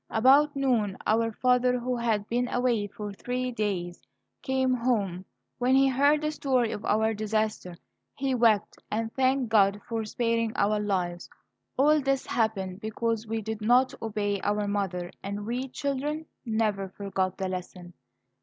[0.09, 4.01] About noon our father, who had been away for three days,
[4.41, 5.25] came home.
[5.59, 7.75] When he heard the story of our disaster,
[8.15, 11.29] he wept, and thanked God for sparing our lives.
[11.77, 17.37] All this happened because we did not obey our mother; and we children never forgot
[17.37, 17.93] the lesson.